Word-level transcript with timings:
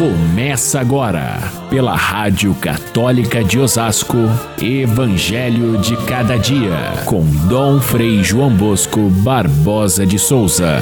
Começa 0.00 0.80
agora, 0.80 1.36
pela 1.68 1.94
Rádio 1.94 2.54
Católica 2.54 3.44
de 3.44 3.58
Osasco, 3.58 4.16
Evangelho 4.58 5.78
de 5.78 5.94
Cada 6.06 6.38
Dia, 6.38 7.04
com 7.06 7.22
Dom 7.50 7.78
Frei 7.82 8.24
João 8.24 8.56
Bosco 8.56 9.10
Barbosa 9.22 10.06
de 10.06 10.18
Souza. 10.18 10.78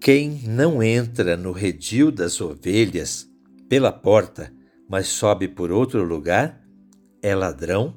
Quem 0.00 0.40
não 0.48 0.82
entra 0.82 1.36
no 1.36 1.52
redil 1.52 2.10
das 2.10 2.40
ovelhas 2.40 3.28
pela 3.68 3.92
porta, 3.92 4.50
mas 4.88 5.08
sobe 5.08 5.46
por 5.46 5.70
outro 5.70 6.02
lugar, 6.02 6.58
é 7.22 7.34
ladrão 7.34 7.94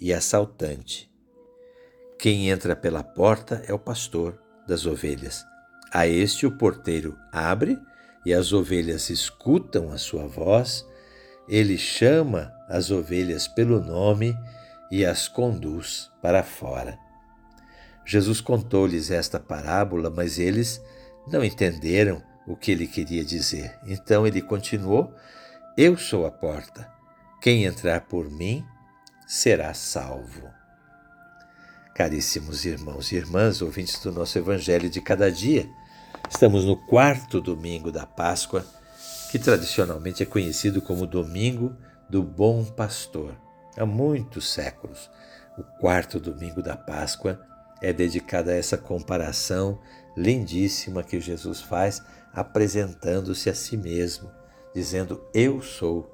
e 0.00 0.12
assaltante. 0.12 1.13
Quem 2.18 2.48
entra 2.48 2.74
pela 2.74 3.02
porta 3.02 3.62
é 3.66 3.72
o 3.72 3.78
pastor 3.78 4.38
das 4.66 4.86
ovelhas. 4.86 5.44
A 5.92 6.06
este 6.06 6.46
o 6.46 6.56
porteiro 6.56 7.18
abre 7.32 7.78
e 8.24 8.32
as 8.32 8.52
ovelhas 8.52 9.10
escutam 9.10 9.92
a 9.92 9.98
sua 9.98 10.26
voz. 10.26 10.84
Ele 11.48 11.76
chama 11.76 12.52
as 12.68 12.90
ovelhas 12.90 13.46
pelo 13.46 13.80
nome 13.80 14.36
e 14.90 15.04
as 15.04 15.28
conduz 15.28 16.10
para 16.22 16.42
fora. 16.42 16.98
Jesus 18.06 18.40
contou-lhes 18.40 19.10
esta 19.10 19.40
parábola, 19.40 20.10
mas 20.10 20.38
eles 20.38 20.80
não 21.26 21.42
entenderam 21.42 22.22
o 22.46 22.56
que 22.56 22.70
ele 22.70 22.86
queria 22.86 23.24
dizer. 23.24 23.78
Então 23.86 24.26
ele 24.26 24.42
continuou: 24.42 25.14
Eu 25.76 25.96
sou 25.96 26.26
a 26.26 26.30
porta. 26.30 26.88
Quem 27.40 27.64
entrar 27.64 28.02
por 28.02 28.30
mim 28.30 28.64
será 29.26 29.74
salvo. 29.74 30.53
Caríssimos 31.94 32.64
irmãos 32.64 33.12
e 33.12 33.16
irmãs, 33.16 33.62
ouvintes 33.62 34.00
do 34.00 34.10
nosso 34.10 34.36
Evangelho 34.36 34.90
de 34.90 35.00
cada 35.00 35.30
dia, 35.30 35.70
estamos 36.28 36.64
no 36.64 36.76
quarto 36.76 37.40
domingo 37.40 37.92
da 37.92 38.04
Páscoa, 38.04 38.66
que 39.30 39.38
tradicionalmente 39.38 40.20
é 40.20 40.26
conhecido 40.26 40.82
como 40.82 41.06
Domingo 41.06 41.72
do 42.10 42.20
Bom 42.20 42.64
Pastor. 42.64 43.36
Há 43.76 43.86
muitos 43.86 44.52
séculos, 44.52 45.08
o 45.56 45.62
quarto 45.78 46.18
domingo 46.18 46.60
da 46.60 46.76
Páscoa 46.76 47.40
é 47.80 47.92
dedicado 47.92 48.50
a 48.50 48.54
essa 48.54 48.76
comparação 48.76 49.78
lindíssima 50.16 51.04
que 51.04 51.20
Jesus 51.20 51.60
faz, 51.60 52.02
apresentando-se 52.32 53.48
a 53.48 53.54
si 53.54 53.76
mesmo, 53.76 54.32
dizendo: 54.74 55.24
Eu 55.32 55.62
sou 55.62 56.12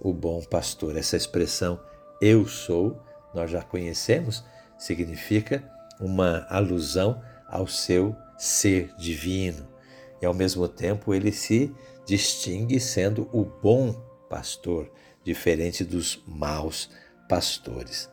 o 0.00 0.10
bom 0.10 0.42
pastor. 0.42 0.96
Essa 0.96 1.18
expressão, 1.18 1.78
eu 2.18 2.46
sou, 2.46 2.98
nós 3.34 3.50
já 3.50 3.60
conhecemos 3.60 4.42
significa 4.78 5.62
uma 6.00 6.46
alusão 6.48 7.20
ao 7.48 7.66
seu 7.66 8.14
ser 8.38 8.94
divino. 8.96 9.66
E 10.22 10.26
ao 10.26 10.32
mesmo 10.32 10.68
tempo 10.68 11.12
ele 11.12 11.32
se 11.32 11.74
distingue 12.06 12.80
sendo 12.80 13.28
o 13.32 13.44
bom 13.44 13.92
pastor, 14.30 14.90
diferente 15.24 15.84
dos 15.84 16.22
maus 16.26 16.88
pastores. 17.28 18.08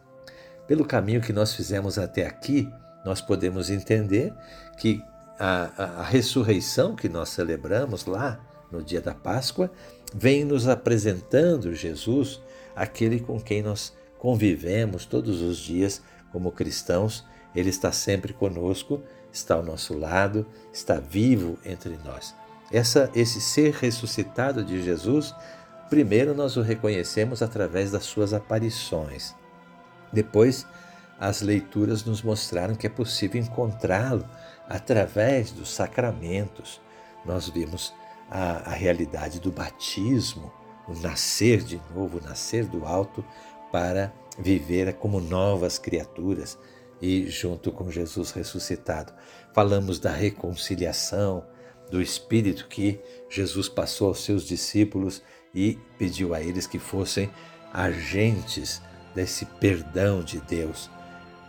Pelo 0.67 0.85
caminho 0.85 1.21
que 1.21 1.31
nós 1.31 1.53
fizemos 1.53 1.97
até 1.97 2.25
aqui, 2.25 2.67
nós 3.05 3.21
podemos 3.21 3.69
entender 3.69 4.33
que 4.79 5.01
a, 5.39 5.71
a, 5.77 5.83
a 6.01 6.03
ressurreição 6.03 6.95
que 6.95 7.07
nós 7.07 7.29
celebramos 7.29 8.05
lá 8.05 8.39
no 8.71 8.83
dia 8.83 8.99
da 8.99 9.13
Páscoa 9.13 9.71
vem 10.13 10.43
nos 10.43 10.67
apresentando 10.67 11.73
Jesus, 11.73 12.41
aquele 12.75 13.19
com 13.19 13.39
quem 13.39 13.61
nós 13.61 13.93
convivemos 14.17 15.05
todos 15.05 15.41
os 15.41 15.57
dias 15.57 16.01
como 16.35 16.51
cristãos, 16.51 17.25
Ele 17.55 17.69
está 17.69 17.93
sempre 17.93 18.33
conosco, 18.33 19.01
está 19.31 19.55
ao 19.55 19.63
nosso 19.63 19.97
lado, 19.97 20.45
está 20.73 20.95
vivo 20.99 21.57
entre 21.63 21.97
nós. 22.03 22.35
Essa, 22.69 23.09
esse 23.15 23.39
ser 23.39 23.71
ressuscitado 23.71 24.61
de 24.61 24.83
Jesus, 24.83 25.33
primeiro 25.89 26.35
nós 26.35 26.57
o 26.57 26.61
reconhecemos 26.61 27.41
através 27.41 27.89
das 27.89 28.03
suas 28.03 28.33
aparições. 28.33 29.33
Depois, 30.11 30.67
as 31.17 31.41
leituras 31.41 32.03
nos 32.03 32.21
mostraram 32.21 32.75
que 32.75 32.85
é 32.85 32.89
possível 32.89 33.41
encontrá-lo 33.41 34.25
através 34.67 35.51
dos 35.51 35.73
sacramentos. 35.73 36.81
Nós 37.23 37.47
vimos 37.47 37.93
a, 38.29 38.71
a 38.71 38.73
realidade 38.73 39.39
do 39.39 39.53
batismo, 39.53 40.51
o 40.85 40.93
nascer 40.95 41.63
de 41.63 41.79
novo, 41.95 42.17
o 42.17 42.21
nascer 42.21 42.65
do 42.65 42.85
alto 42.85 43.23
para 43.75 44.13
viver 44.39 44.93
como 44.93 45.19
novas 45.19 45.77
criaturas 45.77 46.57
e 47.01 47.27
junto 47.27 47.73
com 47.73 47.91
Jesus 47.91 48.31
ressuscitado. 48.31 49.11
Falamos 49.53 49.99
da 49.99 50.13
reconciliação, 50.13 51.45
do 51.91 52.01
Espírito 52.01 52.69
que 52.69 53.01
Jesus 53.29 53.67
passou 53.67 54.07
aos 54.07 54.23
seus 54.23 54.47
discípulos 54.47 55.21
e 55.53 55.77
pediu 55.99 56.33
a 56.33 56.41
eles 56.41 56.65
que 56.65 56.79
fossem 56.79 57.29
agentes 57.73 58.81
desse 59.13 59.45
perdão 59.45 60.23
de 60.23 60.39
Deus. 60.39 60.89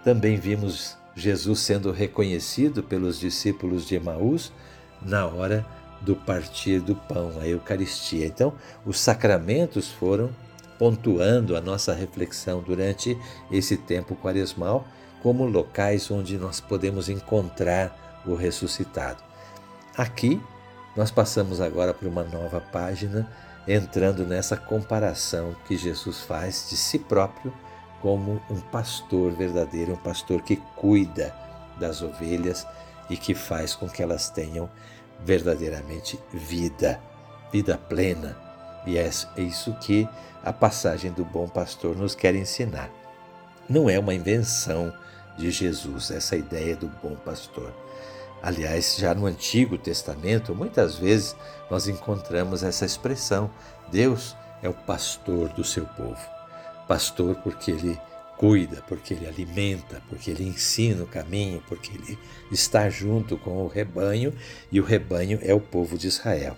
Também 0.03 0.37
vimos 0.37 0.97
Jesus 1.15 1.61
sendo 1.61 1.93
reconhecido 1.93 2.83
pelos 2.83 3.21
discípulos 3.21 3.87
de 3.87 3.95
Emaús 3.95 4.53
na 5.01 5.29
hora 5.29 5.65
do 6.01 6.17
partir 6.17 6.81
do 6.81 6.97
pão, 6.97 7.39
a 7.41 7.47
Eucaristia. 7.47 8.27
Então, 8.27 8.53
os 8.85 8.99
sacramentos 8.99 9.89
foram 9.93 10.35
pontuando 10.79 11.57
a 11.57 11.61
nossa 11.61 11.95
reflexão 11.95 12.61
durante 12.61 13.19
esse 13.51 13.77
tempo 13.77 14.15
quaresmal 14.17 14.87
como 15.23 15.45
locais 15.45 16.11
onde 16.11 16.39
nós 16.39 16.61
podemos 16.61 17.09
encontrar 17.09 18.23
o 18.27 18.35
ressuscitado. 18.35 19.23
Aqui, 19.97 20.41
nós 20.95 21.11
passamos 21.11 21.61
agora 21.61 21.93
para 21.93 22.09
uma 22.09 22.23
nova 22.23 22.61
página, 22.61 23.31
entrando 23.67 24.25
nessa 24.25 24.57
comparação 24.57 25.57
que 25.67 25.77
Jesus 25.77 26.21
faz 26.21 26.69
de 26.71 26.77
si 26.77 26.99
próprio 26.99 27.53
como 28.01 28.41
um 28.51 28.61
pastor 28.61 29.33
verdadeiro, 29.33 29.95
um 29.95 29.97
pastor 29.97 30.43
que 30.43 30.57
cuida 30.77 31.35
das 31.79 32.03
ovelhas 32.03 32.67
e 33.11 33.17
que 33.17 33.35
faz 33.35 33.75
com 33.75 33.89
que 33.89 34.03
elas 34.03 34.31
tenham 34.31 34.69
verdadeiramente 35.25 36.19
vida, 36.33 37.01
vida 37.53 37.77
plena, 37.77 38.46
e 38.87 38.97
é 38.97 39.11
isso 39.37 39.75
que 39.81 40.09
a 40.45 40.53
passagem 40.53 41.11
do 41.11 41.25
bom 41.25 41.49
pastor 41.49 41.97
nos 41.97 42.15
quer 42.15 42.35
ensinar. 42.35 42.89
Não 43.69 43.91
é 43.91 43.99
uma 43.99 44.15
invenção 44.15 44.93
de 45.37 45.51
Jesus 45.51 46.11
essa 46.11 46.37
ideia 46.37 46.77
do 46.77 46.87
bom 47.03 47.17
pastor. 47.17 47.75
Aliás, 48.43 48.97
já 48.97 49.13
no 49.13 49.27
Antigo 49.27 49.77
Testamento, 49.77 50.55
muitas 50.55 50.97
vezes 50.97 51.35
nós 51.69 51.89
encontramos 51.89 52.63
essa 52.63 52.85
expressão: 52.85 53.51
Deus 53.91 54.37
é 54.63 54.69
o 54.69 54.75
pastor 54.75 55.49
do 55.49 55.65
seu 55.65 55.85
povo. 55.85 56.21
Pastor 56.87 57.35
porque 57.43 57.73
ele 57.73 58.01
cuida, 58.37 58.83
porque 58.87 59.15
ele 59.15 59.27
alimenta, 59.27 60.01
porque 60.09 60.31
ele 60.31 60.45
ensina 60.45 61.03
o 61.03 61.09
caminho, 61.09 61.63
porque 61.67 61.91
ele 61.93 62.19
está 62.53 62.89
junto 62.89 63.37
com 63.37 63.65
o 63.65 63.69
rebanho 63.69 64.33
e 64.71 64.81
o 64.81 64.85
rebanho 64.85 65.41
é 65.43 65.53
o 65.55 65.61
povo 65.61 65.99
de 65.99 66.07
Israel. 66.07 66.57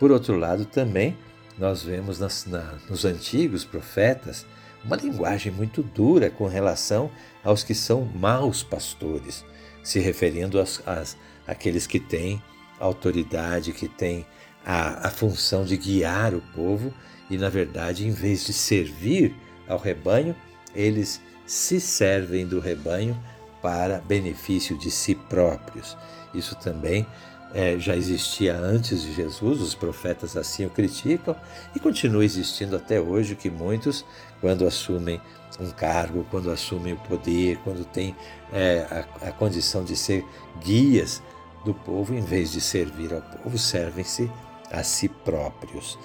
Por 0.00 0.10
outro 0.10 0.36
lado, 0.36 0.64
também 0.64 1.16
nós 1.58 1.82
vemos 1.82 2.18
nas, 2.18 2.46
na, 2.46 2.74
nos 2.88 3.04
antigos 3.04 3.64
profetas 3.64 4.46
uma 4.84 4.96
linguagem 4.96 5.52
muito 5.52 5.82
dura 5.82 6.30
com 6.30 6.46
relação 6.46 7.10
aos 7.42 7.64
que 7.64 7.74
são 7.74 8.04
maus 8.04 8.62
pastores, 8.62 9.44
se 9.82 9.98
referindo 9.98 10.60
às, 10.60 10.80
às, 10.86 11.16
àqueles 11.46 11.86
que 11.86 11.98
têm 11.98 12.42
autoridade, 12.78 13.72
que 13.72 13.88
têm 13.88 14.24
a, 14.64 15.08
a 15.08 15.10
função 15.10 15.64
de 15.64 15.76
guiar 15.76 16.34
o 16.34 16.40
povo 16.54 16.94
e, 17.28 17.36
na 17.36 17.48
verdade, 17.48 18.06
em 18.06 18.10
vez 18.10 18.46
de 18.46 18.52
servir 18.52 19.34
ao 19.66 19.78
rebanho, 19.78 20.34
eles 20.74 21.20
se 21.46 21.80
servem 21.80 22.46
do 22.46 22.60
rebanho 22.60 23.18
para 23.60 24.00
benefício 24.00 24.78
de 24.78 24.90
si 24.90 25.14
próprios. 25.14 25.96
Isso 26.32 26.54
também 26.56 27.06
é, 27.54 27.78
já 27.78 27.96
existia 27.96 28.56
antes 28.56 29.02
de 29.02 29.12
Jesus, 29.12 29.60
os 29.60 29.74
profetas 29.74 30.36
assim 30.36 30.66
o 30.66 30.70
criticam, 30.70 31.34
e 31.74 31.80
continua 31.80 32.24
existindo 32.24 32.76
até 32.76 33.00
hoje 33.00 33.34
que 33.34 33.50
muitos, 33.50 34.04
quando 34.40 34.66
assumem 34.66 35.20
um 35.58 35.70
cargo, 35.70 36.26
quando 36.30 36.50
assumem 36.50 36.92
o 36.92 36.98
poder, 36.98 37.58
quando 37.64 37.84
têm 37.84 38.14
é, 38.52 38.86
a, 38.90 39.28
a 39.28 39.32
condição 39.32 39.82
de 39.82 39.96
ser 39.96 40.24
guias 40.62 41.22
do 41.64 41.74
povo, 41.74 42.14
em 42.14 42.20
vez 42.20 42.52
de 42.52 42.60
servir 42.60 43.12
ao 43.12 43.22
povo, 43.22 43.58
servem-se 43.58 44.30
a 44.70 44.82
si 44.82 45.08
próprios. 45.08 45.98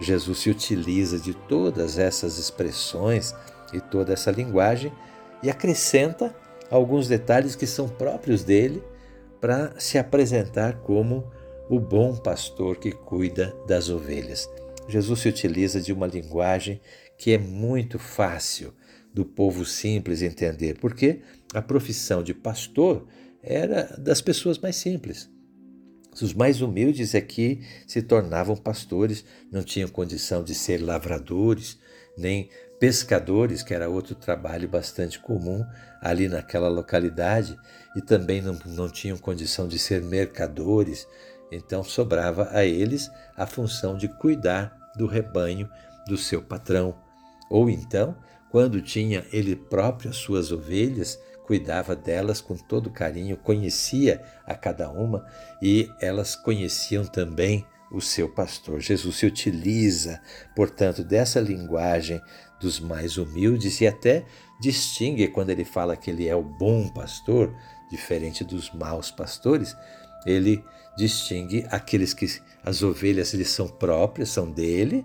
Jesus 0.00 0.38
se 0.38 0.50
utiliza 0.50 1.18
de 1.18 1.34
todas 1.34 1.98
essas 1.98 2.38
expressões 2.38 3.34
e 3.72 3.80
toda 3.80 4.12
essa 4.12 4.30
linguagem 4.30 4.92
e 5.42 5.50
acrescenta 5.50 6.34
alguns 6.70 7.06
detalhes 7.06 7.54
que 7.54 7.66
são 7.66 7.88
próprios 7.88 8.42
dele 8.42 8.82
para 9.44 9.78
se 9.78 9.98
apresentar 9.98 10.80
como 10.80 11.30
o 11.68 11.78
bom 11.78 12.16
pastor 12.16 12.78
que 12.78 12.90
cuida 12.90 13.54
das 13.68 13.90
ovelhas. 13.90 14.48
Jesus 14.88 15.20
se 15.20 15.28
utiliza 15.28 15.82
de 15.82 15.92
uma 15.92 16.06
linguagem 16.06 16.80
que 17.18 17.30
é 17.32 17.36
muito 17.36 17.98
fácil 17.98 18.72
do 19.12 19.22
povo 19.22 19.66
simples 19.66 20.22
entender, 20.22 20.78
porque 20.80 21.20
a 21.52 21.60
profissão 21.60 22.22
de 22.22 22.32
pastor 22.32 23.06
era 23.42 23.94
das 23.98 24.22
pessoas 24.22 24.56
mais 24.56 24.76
simples. 24.76 25.28
Os 26.22 26.32
mais 26.32 26.62
humildes 26.62 27.14
é 27.14 27.20
que 27.20 27.60
se 27.86 28.00
tornavam 28.00 28.56
pastores, 28.56 29.26
não 29.52 29.62
tinham 29.62 29.90
condição 29.90 30.42
de 30.42 30.54
ser 30.54 30.80
lavradores, 30.80 31.78
nem 32.16 32.48
pescadores, 32.78 33.62
que 33.62 33.72
era 33.72 33.88
outro 33.88 34.14
trabalho 34.14 34.68
bastante 34.68 35.18
comum 35.18 35.64
ali 36.00 36.28
naquela 36.28 36.68
localidade, 36.68 37.58
e 37.96 38.00
também 38.00 38.42
não, 38.42 38.58
não 38.66 38.88
tinham 38.88 39.16
condição 39.16 39.66
de 39.66 39.78
ser 39.78 40.02
mercadores, 40.02 41.06
então 41.50 41.82
sobrava 41.84 42.48
a 42.52 42.64
eles 42.64 43.10
a 43.36 43.46
função 43.46 43.96
de 43.96 44.08
cuidar 44.08 44.76
do 44.96 45.06
rebanho 45.06 45.68
do 46.06 46.16
seu 46.16 46.42
patrão. 46.42 46.96
Ou 47.50 47.70
então, 47.70 48.16
quando 48.50 48.80
tinha 48.82 49.24
ele 49.32 49.56
próprio 49.56 50.10
as 50.10 50.16
suas 50.16 50.52
ovelhas, 50.52 51.18
cuidava 51.46 51.94
delas 51.94 52.40
com 52.40 52.56
todo 52.56 52.90
carinho, 52.90 53.36
conhecia 53.36 54.22
a 54.46 54.54
cada 54.54 54.90
uma 54.90 55.26
e 55.60 55.90
elas 56.00 56.34
conheciam 56.34 57.04
também 57.04 57.66
o 57.94 58.00
seu 58.00 58.28
pastor. 58.28 58.80
Jesus 58.80 59.16
se 59.16 59.26
utiliza, 59.26 60.20
portanto, 60.54 61.04
dessa 61.04 61.40
linguagem 61.40 62.20
dos 62.60 62.80
mais 62.80 63.16
humildes 63.16 63.80
e 63.80 63.86
até 63.86 64.24
distingue 64.60 65.28
quando 65.28 65.50
ele 65.50 65.64
fala 65.64 65.96
que 65.96 66.10
ele 66.10 66.28
é 66.28 66.34
o 66.34 66.42
bom 66.42 66.88
pastor, 66.88 67.54
diferente 67.90 68.42
dos 68.42 68.72
maus 68.72 69.10
pastores, 69.10 69.76
ele 70.26 70.64
distingue 70.96 71.66
aqueles 71.70 72.14
que 72.14 72.26
as 72.64 72.82
ovelhas 72.82 73.34
lhe 73.34 73.44
são 73.44 73.68
próprias, 73.68 74.30
são 74.30 74.50
dele, 74.50 75.04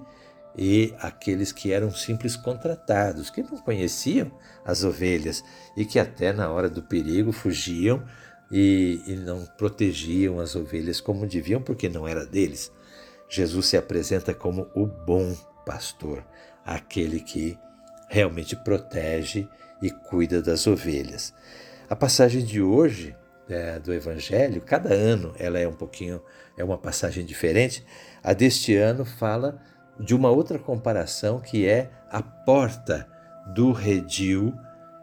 e 0.57 0.93
aqueles 0.99 1.51
que 1.51 1.71
eram 1.71 1.91
simples 1.91 2.35
contratados, 2.35 3.29
que 3.29 3.43
não 3.43 3.57
conheciam 3.57 4.31
as 4.65 4.83
ovelhas 4.83 5.43
e 5.77 5.85
que 5.85 5.99
até 5.99 6.33
na 6.33 6.49
hora 6.49 6.69
do 6.69 6.81
perigo 6.83 7.31
fugiam 7.31 8.03
e, 8.51 9.01
e 9.05 9.15
não 9.15 9.45
protegiam 9.57 10.39
as 10.39 10.55
ovelhas 10.55 10.99
como 10.99 11.27
deviam, 11.27 11.61
porque 11.61 11.87
não 11.89 12.07
era 12.07 12.25
deles. 12.25 12.71
Jesus 13.29 13.67
se 13.67 13.77
apresenta 13.77 14.33
como 14.33 14.67
o 14.73 14.85
bom 14.85 15.35
pastor, 15.65 16.25
aquele 16.65 17.19
que 17.19 17.57
realmente 18.09 18.55
protege 18.55 19.47
e 19.81 19.91
cuida 19.91 20.41
das 20.41 20.65
ovelhas. 20.65 21.33
A 21.89 21.95
passagem 21.95 22.43
de 22.43 22.61
hoje 22.61 23.15
é, 23.47 23.79
do 23.79 23.93
Evangelho, 23.93 24.61
cada 24.61 24.93
ano 24.93 25.33
ela 25.37 25.59
é 25.59 25.67
um 25.67 25.73
pouquinho, 25.73 26.21
é 26.57 26.63
uma 26.63 26.77
passagem 26.77 27.25
diferente. 27.25 27.85
A 28.23 28.33
deste 28.33 28.75
ano 28.75 29.05
fala 29.05 29.59
de 29.99 30.15
uma 30.15 30.29
outra 30.29 30.57
comparação 30.57 31.39
que 31.39 31.67
é 31.67 31.89
a 32.09 32.21
porta 32.21 33.07
do 33.53 33.71
redil 33.71 34.53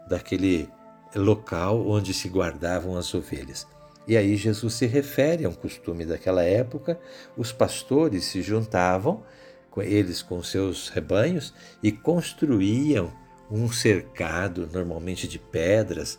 daquele 0.07 0.69
local 1.17 1.87
onde 1.87 2.13
se 2.13 2.29
guardavam 2.29 2.97
as 2.97 3.13
ovelhas. 3.13 3.67
E 4.07 4.15
aí 4.15 4.37
Jesus 4.37 4.73
se 4.73 4.85
refere 4.85 5.45
a 5.45 5.49
um 5.49 5.53
costume 5.53 6.05
daquela 6.05 6.43
época, 6.43 6.99
os 7.35 7.51
pastores 7.51 8.25
se 8.25 8.41
juntavam, 8.41 9.23
eles 9.79 10.23
com 10.23 10.41
seus 10.41 10.89
rebanhos, 10.89 11.53
e 11.83 11.91
construíam 11.91 13.13
um 13.51 13.71
cercado, 13.71 14.67
normalmente 14.73 15.27
de 15.27 15.37
pedras, 15.37 16.17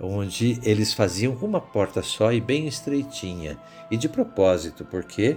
onde 0.00 0.60
eles 0.62 0.94
faziam 0.94 1.34
uma 1.34 1.60
porta 1.60 2.02
só 2.02 2.32
e 2.32 2.40
bem 2.40 2.68
estreitinha, 2.68 3.58
e 3.90 3.96
de 3.96 4.08
propósito, 4.08 4.84
porque 4.84 5.36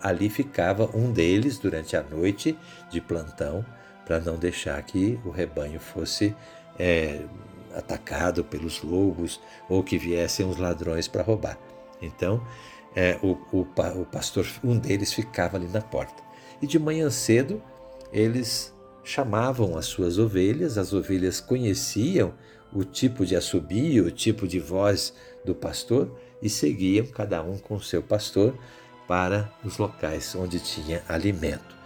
ali 0.00 0.30
ficava 0.30 0.88
um 0.96 1.12
deles 1.12 1.58
durante 1.58 1.96
a 1.96 2.02
noite 2.02 2.56
de 2.90 3.00
plantão 3.00 3.64
para 4.04 4.20
não 4.20 4.36
deixar 4.36 4.80
que 4.82 5.18
o 5.24 5.30
rebanho 5.30 5.80
fosse 5.80 6.34
é, 6.78 7.20
atacado 7.76 8.42
pelos 8.42 8.82
lobos 8.82 9.40
ou 9.68 9.82
que 9.82 9.98
viessem 9.98 10.48
os 10.48 10.56
ladrões 10.56 11.06
para 11.06 11.22
roubar. 11.22 11.58
Então, 12.00 12.42
é, 12.94 13.18
o, 13.22 13.38
o, 13.52 13.60
o 13.60 14.06
pastor, 14.06 14.46
um 14.64 14.78
deles 14.78 15.12
ficava 15.12 15.56
ali 15.56 15.68
na 15.68 15.82
porta. 15.82 16.22
E 16.60 16.66
de 16.66 16.78
manhã 16.78 17.10
cedo, 17.10 17.62
eles 18.12 18.74
chamavam 19.04 19.76
as 19.76 19.86
suas 19.86 20.18
ovelhas, 20.18 20.78
as 20.78 20.92
ovelhas 20.92 21.40
conheciam 21.40 22.34
o 22.72 22.84
tipo 22.84 23.24
de 23.24 23.36
assobio, 23.36 24.06
o 24.06 24.10
tipo 24.10 24.48
de 24.48 24.58
voz 24.58 25.14
do 25.44 25.54
pastor 25.54 26.10
e 26.42 26.48
seguiam 26.48 27.06
cada 27.06 27.42
um 27.42 27.56
com 27.58 27.76
o 27.76 27.82
seu 27.82 28.02
pastor 28.02 28.54
para 29.06 29.52
os 29.64 29.78
locais 29.78 30.34
onde 30.34 30.58
tinha 30.58 31.02
alimento. 31.08 31.76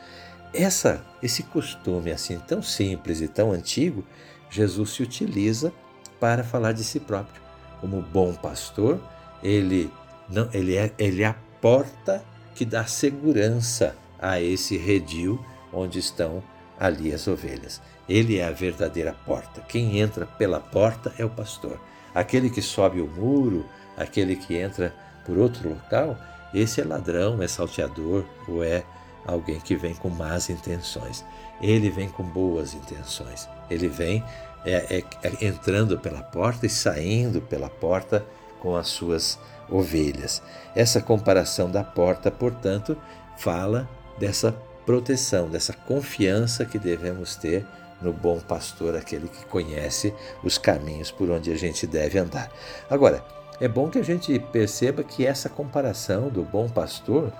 Essa, 0.53 1.05
esse 1.23 1.45
costume 1.45 2.11
assim 2.11 2.39
tão 2.41 2.63
simples 2.63 3.21
e 3.21 3.29
tão 3.29 3.53
antigo, 3.53 4.05
Jesus 4.51 4.91
se 4.91 5.03
utiliza 5.03 5.73
para 6.19 6.45
falar 6.45 6.73
de 6.73 6.85
si 6.85 7.01
próprio. 7.01 7.41
Como 7.81 8.03
bom 8.03 8.35
pastor, 8.35 9.01
ele 9.43 9.91
não, 10.29 10.49
ele 10.53 10.77
é, 10.77 10.93
ele 10.99 11.23
é 11.23 11.27
a 11.27 11.37
porta 11.61 12.25
que 12.55 12.65
dá 12.65 12.85
segurança 12.85 13.97
a 14.19 14.41
esse 14.41 14.77
redil 14.77 15.43
onde 15.73 15.99
estão 15.99 16.43
ali 16.79 17.13
as 17.13 17.27
ovelhas. 17.27 17.81
Ele 18.09 18.39
é 18.39 18.47
a 18.47 18.51
verdadeira 18.51 19.15
porta. 19.25 19.61
Quem 19.63 19.99
entra 19.99 20.27
pela 20.27 20.61
porta 20.61 21.13
é 21.19 21.25
o 21.25 21.31
pastor. 21.31 21.81
Aquele 22.15 22.51
que 22.51 22.61
sobe 22.61 23.01
o 23.01 23.07
muro, 23.07 23.65
aquele 23.97 24.37
que 24.37 24.57
entra 24.57 24.95
por 25.25 25.39
outro 25.39 25.69
local, 25.69 26.19
esse 26.53 26.81
é 26.81 26.85
ladrão, 26.85 27.41
é 27.41 27.47
salteador 27.47 28.25
ou 28.49 28.65
é 28.65 28.85
alguém 29.25 29.61
que 29.61 29.77
vem 29.77 29.95
com 29.95 30.09
más 30.09 30.51
intenções. 30.51 31.25
Ele 31.61 31.91
vem 31.91 32.09
com 32.09 32.25
boas 32.25 32.75
intenções. 32.75 33.49
Ele 33.71 33.89
vem 33.89 34.25
é, 34.65 34.99
é, 34.99 35.05
é, 35.23 35.47
entrando 35.47 35.99
pela 35.99 36.23
porta 36.23 36.67
e 36.67 36.69
saindo 36.69 37.41
pela 37.41 37.69
porta 37.69 38.25
com 38.61 38.77
as 38.77 38.89
suas 38.89 39.39
ovelhas. 39.69 40.43
Essa 40.75 41.01
comparação 41.01 41.71
da 41.71 41.83
porta, 41.83 42.31
portanto, 42.31 42.97
fala 43.39 43.89
dessa 44.19 44.53
proteção, 44.85 45.49
dessa 45.49 45.73
confiança 45.73 46.65
que 46.65 46.79
devemos 46.79 47.37
ter 47.37 47.65
no 48.03 48.13
bom 48.13 48.41
pastor, 48.41 48.97
aquele 48.97 49.29
que 49.29 49.45
conhece 49.47 50.15
os 50.43 50.59
caminhos 50.59 51.11
por 51.11 51.31
onde 51.31 51.53
a 51.53 51.57
gente 51.57 51.87
deve 51.87 52.19
andar. 52.19 52.51
Agora, 52.89 53.25
é 53.61 53.69
bom 53.69 53.89
que 53.89 53.99
a 53.99 54.03
gente 54.05 54.39
perceba 54.39 55.05
que 55.05 55.27
essa 55.27 55.49
comparação 55.49 56.29
do 56.29 56.43
bom 56.43 56.69
pastor 56.69 57.33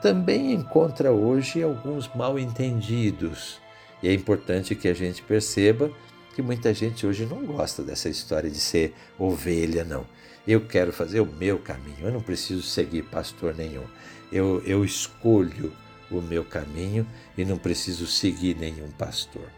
também 0.00 0.52
encontra 0.52 1.10
hoje 1.10 1.62
alguns 1.62 2.08
mal 2.14 2.38
entendidos. 2.38 3.60
E 4.02 4.08
é 4.08 4.12
importante 4.12 4.74
que 4.74 4.88
a 4.88 4.94
gente 4.94 5.22
perceba 5.22 5.90
que 6.34 6.42
muita 6.42 6.74
gente 6.74 7.06
hoje 7.06 7.24
não 7.24 7.44
gosta 7.44 7.82
dessa 7.82 8.08
história 8.08 8.50
de 8.50 8.60
ser 8.60 8.94
ovelha, 9.18 9.84
não. 9.84 10.06
Eu 10.46 10.60
quero 10.60 10.92
fazer 10.92 11.20
o 11.20 11.26
meu 11.26 11.58
caminho, 11.58 12.06
eu 12.06 12.12
não 12.12 12.20
preciso 12.20 12.62
seguir 12.62 13.02
pastor 13.04 13.54
nenhum. 13.54 13.84
Eu, 14.30 14.62
eu 14.64 14.84
escolho 14.84 15.72
o 16.10 16.20
meu 16.20 16.44
caminho 16.44 17.06
e 17.36 17.44
não 17.44 17.58
preciso 17.58 18.06
seguir 18.06 18.56
nenhum 18.56 18.90
pastor. 18.92 19.50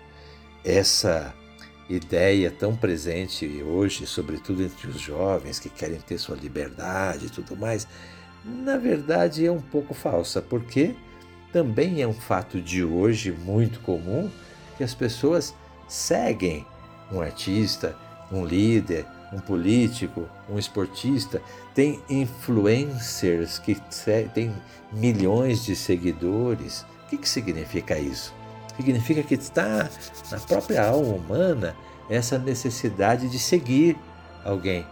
Essa 0.64 1.34
ideia 1.88 2.50
tão 2.50 2.76
presente 2.76 3.46
hoje, 3.62 4.06
sobretudo 4.06 4.62
entre 4.62 4.88
os 4.88 5.00
jovens 5.00 5.58
que 5.58 5.68
querem 5.68 5.98
ter 5.98 6.18
sua 6.18 6.36
liberdade 6.36 7.26
e 7.26 7.30
tudo 7.30 7.56
mais, 7.56 7.88
na 8.44 8.76
verdade 8.76 9.44
é 9.44 9.50
um 9.50 9.60
pouco 9.60 9.94
falsa, 9.94 10.40
porque 10.40 10.94
também 11.52 12.02
é 12.02 12.06
um 12.06 12.14
fato 12.14 12.60
de 12.60 12.84
hoje 12.84 13.32
muito 13.32 13.80
comum 13.80 14.30
que 14.76 14.84
as 14.84 14.94
pessoas 14.94 15.54
seguem 15.86 16.66
um 17.10 17.20
artista, 17.20 17.96
um 18.30 18.44
líder, 18.44 19.06
um 19.32 19.40
político, 19.40 20.28
um 20.48 20.58
esportista, 20.58 21.42
tem 21.74 22.00
influencers 22.08 23.58
que 23.58 23.76
têm 24.34 24.54
milhões 24.92 25.64
de 25.64 25.74
seguidores. 25.74 26.82
O 27.04 27.08
que, 27.10 27.18
que 27.18 27.28
significa 27.28 27.98
isso? 27.98 28.32
significa 28.78 29.22
que 29.24 29.34
está 29.34 29.90
na 30.30 30.38
própria 30.38 30.86
alma 30.86 31.14
humana 31.14 31.76
essa 32.08 32.38
necessidade 32.38 33.28
de 33.28 33.38
seguir 33.38 33.96
alguém. 34.44 34.86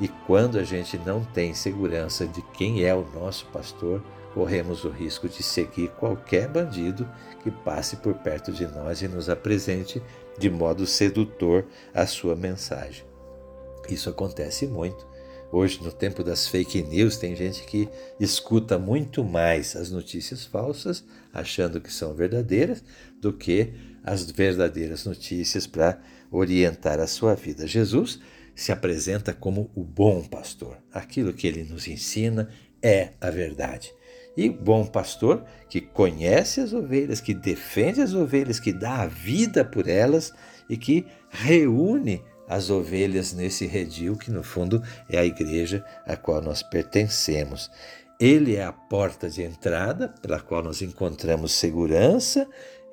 E 0.00 0.08
quando 0.08 0.58
a 0.58 0.64
gente 0.64 0.98
não 0.98 1.22
tem 1.24 1.54
segurança 1.54 2.26
de 2.26 2.42
quem 2.54 2.82
é 2.82 2.94
o 2.94 3.06
nosso 3.14 3.46
pastor, 3.46 4.02
corremos 4.34 4.84
o 4.84 4.90
risco 4.90 5.28
de 5.28 5.42
seguir 5.42 5.88
qualquer 5.90 6.48
bandido 6.48 7.08
que 7.42 7.50
passe 7.50 7.96
por 7.96 8.14
perto 8.14 8.52
de 8.52 8.66
nós 8.66 9.02
e 9.02 9.08
nos 9.08 9.28
apresente 9.28 10.02
de 10.38 10.48
modo 10.48 10.86
sedutor 10.86 11.66
a 11.94 12.06
sua 12.06 12.36
mensagem. 12.36 13.04
Isso 13.88 14.08
acontece 14.08 14.66
muito 14.66 15.10
Hoje, 15.52 15.82
no 15.82 15.90
tempo 15.90 16.22
das 16.22 16.46
fake 16.46 16.80
news, 16.82 17.16
tem 17.16 17.34
gente 17.34 17.64
que 17.64 17.88
escuta 18.20 18.78
muito 18.78 19.24
mais 19.24 19.74
as 19.74 19.90
notícias 19.90 20.44
falsas, 20.44 21.04
achando 21.32 21.80
que 21.80 21.92
são 21.92 22.14
verdadeiras, 22.14 22.84
do 23.20 23.32
que 23.32 23.72
as 24.04 24.30
verdadeiras 24.30 25.04
notícias 25.04 25.66
para 25.66 26.00
orientar 26.30 27.00
a 27.00 27.06
sua 27.08 27.34
vida. 27.34 27.66
Jesus 27.66 28.20
se 28.54 28.70
apresenta 28.70 29.32
como 29.32 29.68
o 29.74 29.82
bom 29.82 30.22
pastor. 30.22 30.78
Aquilo 30.92 31.32
que 31.32 31.48
ele 31.48 31.64
nos 31.64 31.88
ensina 31.88 32.48
é 32.80 33.14
a 33.20 33.28
verdade. 33.28 33.92
E 34.36 34.48
bom 34.48 34.86
pastor 34.86 35.44
que 35.68 35.80
conhece 35.80 36.60
as 36.60 36.72
ovelhas, 36.72 37.20
que 37.20 37.34
defende 37.34 38.00
as 38.00 38.14
ovelhas, 38.14 38.60
que 38.60 38.72
dá 38.72 39.02
a 39.02 39.06
vida 39.06 39.64
por 39.64 39.88
elas 39.88 40.32
e 40.68 40.76
que 40.76 41.06
reúne 41.28 42.22
as 42.48 42.68
ovelhas 42.68 43.32
nesse 43.32 43.66
redil 43.66 44.16
que 44.16 44.30
no 44.30 44.42
fundo 44.42 44.82
é 45.08 45.18
a 45.18 45.24
igreja 45.24 45.84
a 46.04 46.16
qual 46.16 46.42
nós 46.42 46.62
pertencemos. 46.62 47.70
Ele 48.18 48.56
é 48.56 48.64
a 48.64 48.72
porta 48.72 49.30
de 49.30 49.42
entrada 49.42 50.08
pela 50.20 50.40
qual 50.40 50.62
nós 50.62 50.82
encontramos 50.82 51.52
segurança, 51.52 52.46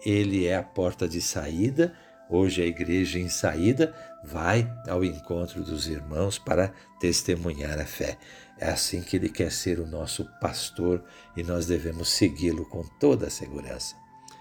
ele 0.06 0.46
é 0.46 0.56
a 0.56 0.64
porta 0.64 1.08
de 1.08 1.20
saída. 1.20 1.94
Hoje 2.30 2.62
a 2.62 2.66
igreja 2.66 3.20
em 3.20 3.30
saída 3.30 3.94
vai 4.24 4.70
ao 4.88 5.04
encontro 5.04 5.64
dos 5.64 5.88
irmãos 5.88 6.38
para 6.38 6.74
testemunhar 7.00 7.80
a 7.80 7.86
fé. 7.86 8.18
É 8.58 8.70
assim 8.70 9.02
que 9.02 9.16
ele 9.16 9.30
quer 9.30 9.52
ser 9.52 9.80
o 9.80 9.88
nosso 9.88 10.26
pastor 10.42 11.04
e 11.36 11.44
nós 11.44 11.68
devemos 11.68 12.10
segui-lo 12.10 12.66
com 12.66 12.84
toda 13.00 13.28
a 13.28 13.30
segurança. 13.30 13.96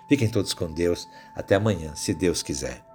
Fiquem 0.08 0.28
todos 0.28 0.54
com 0.54 0.72
Deus. 0.72 1.06
Até 1.34 1.56
amanhã, 1.56 1.94
se 1.94 2.14
Deus 2.14 2.42
quiser. 2.42 2.85